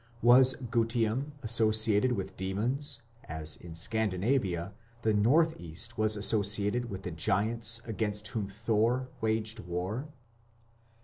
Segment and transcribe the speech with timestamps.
[0.23, 7.11] Was Gutium associated with demons, as in Scandinavia the north east was associated with the
[7.11, 10.07] giants against whom Thor waged war?